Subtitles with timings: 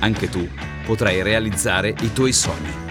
[0.00, 0.48] anche tu
[0.84, 2.86] potrai realizzare i tuoi sogni.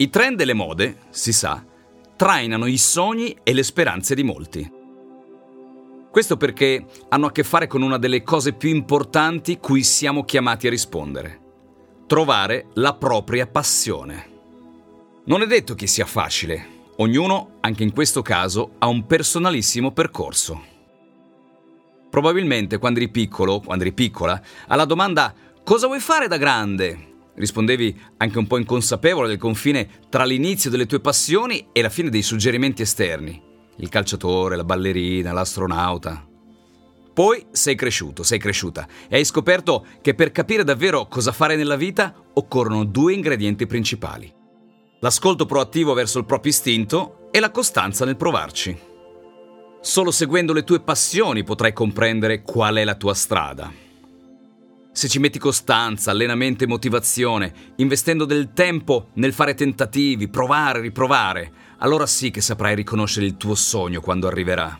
[0.00, 1.64] I trend e le mode, si sa,
[2.14, 4.70] trainano i sogni e le speranze di molti.
[6.08, 10.68] Questo perché hanno a che fare con una delle cose più importanti cui siamo chiamati
[10.68, 11.40] a rispondere.
[12.06, 14.37] Trovare la propria passione.
[15.28, 16.86] Non è detto che sia facile.
[16.96, 20.64] Ognuno, anche in questo caso, ha un personalissimo percorso.
[22.08, 27.16] Probabilmente quando eri piccolo, quando eri piccola, alla domanda cosa vuoi fare da grande?
[27.34, 32.08] Rispondevi anche un po' inconsapevole del confine tra l'inizio delle tue passioni e la fine
[32.08, 33.38] dei suggerimenti esterni.
[33.76, 36.26] Il calciatore, la ballerina, l'astronauta.
[37.12, 41.76] Poi sei cresciuto, sei cresciuta e hai scoperto che per capire davvero cosa fare nella
[41.76, 44.36] vita occorrono due ingredienti principali
[45.00, 48.76] l'ascolto proattivo verso il proprio istinto e la costanza nel provarci.
[49.80, 53.72] Solo seguendo le tue passioni potrai comprendere qual è la tua strada.
[54.90, 61.52] Se ci metti costanza, allenamento e motivazione, investendo del tempo nel fare tentativi, provare, riprovare,
[61.78, 64.76] allora sì che saprai riconoscere il tuo sogno quando arriverà.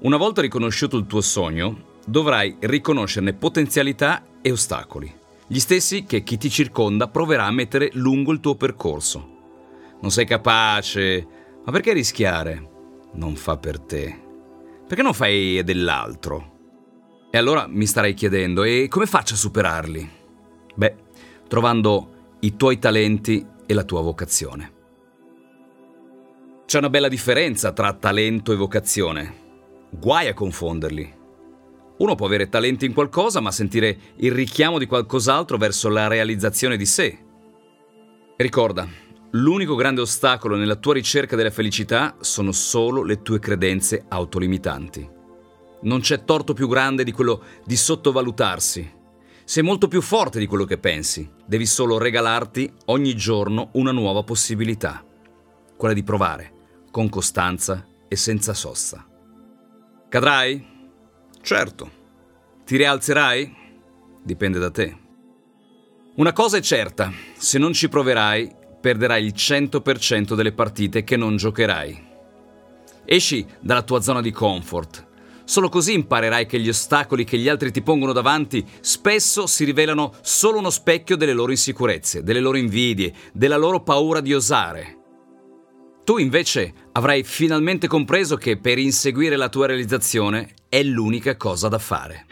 [0.00, 6.36] Una volta riconosciuto il tuo sogno, dovrai riconoscerne potenzialità e ostacoli gli stessi che chi
[6.38, 9.34] ti circonda proverà a mettere lungo il tuo percorso.
[10.00, 11.26] Non sei capace,
[11.64, 12.70] ma perché rischiare?
[13.12, 14.22] Non fa per te.
[14.86, 16.54] Perché non fai dell'altro?
[17.30, 20.10] E allora mi starai chiedendo, e come faccio a superarli?
[20.74, 20.96] Beh,
[21.48, 24.72] trovando i tuoi talenti e la tua vocazione.
[26.66, 29.44] C'è una bella differenza tra talento e vocazione.
[29.90, 31.15] Guai a confonderli.
[31.98, 36.76] Uno può avere talento in qualcosa ma sentire il richiamo di qualcos'altro verso la realizzazione
[36.76, 37.18] di sé.
[38.36, 38.86] Ricorda,
[39.30, 45.08] l'unico grande ostacolo nella tua ricerca della felicità sono solo le tue credenze autolimitanti.
[45.82, 48.92] Non c'è torto più grande di quello di sottovalutarsi.
[49.44, 54.22] Sei molto più forte di quello che pensi, devi solo regalarti ogni giorno una nuova
[54.22, 55.04] possibilità,
[55.76, 56.52] quella di provare,
[56.90, 59.06] con costanza e senza sosta.
[60.08, 60.74] Cadrai?
[61.46, 61.88] Certo.
[62.64, 63.54] Ti rialzerai?
[64.20, 64.96] Dipende da te.
[66.16, 71.36] Una cosa è certa, se non ci proverai, perderai il 100% delle partite che non
[71.36, 72.04] giocherai.
[73.04, 75.06] Esci dalla tua zona di comfort.
[75.44, 80.14] Solo così imparerai che gli ostacoli che gli altri ti pongono davanti spesso si rivelano
[80.22, 84.96] solo uno specchio delle loro insicurezze, delle loro invidie, della loro paura di osare.
[86.02, 91.78] Tu invece avrai finalmente compreso che per inseguire la tua realizzazione è l'unica cosa da
[91.78, 92.26] fare.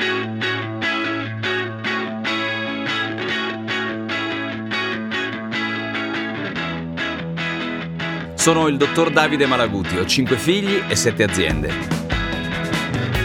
[8.34, 11.72] Sono il dottor Davide Malaguti, ho 5 figli e 7 aziende.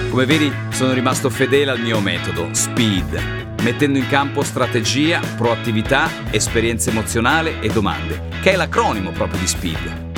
[0.10, 6.92] Come vedi, sono rimasto fedele al mio metodo, SPEED, mettendo in campo strategia, proattività, esperienza
[6.92, 10.09] emozionale e domande, che è l'acronimo proprio di SPEED.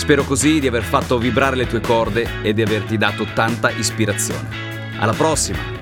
[0.00, 4.48] Spero così di aver fatto vibrare le tue corde e di averti dato tanta ispirazione.
[4.98, 5.79] Alla prossima!